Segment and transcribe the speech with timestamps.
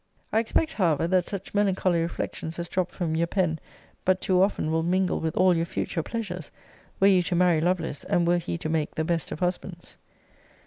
[0.33, 3.59] I expect, however, that such melancholy reflections as drop from your pen
[4.03, 6.49] but too often will mingle with all your future pleasures,
[6.99, 9.97] were you to marry Lovelace, and were he to make the best of husbands.